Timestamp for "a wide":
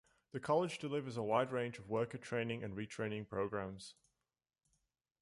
1.15-1.51